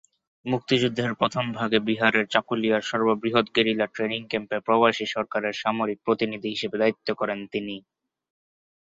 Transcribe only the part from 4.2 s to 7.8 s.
ক্যাম্পে প্রবাসী সরকারের সামরিক প্রতিনিধি হিসেবে দায়িত্ব করেন তিনি।